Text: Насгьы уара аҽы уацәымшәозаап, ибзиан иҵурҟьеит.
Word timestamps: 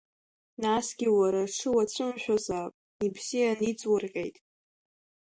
Насгьы 0.63 1.07
уара 1.17 1.43
аҽы 1.45 1.69
уацәымшәозаап, 1.75 2.73
ибзиан 3.05 3.59
иҵурҟьеит. 3.69 4.35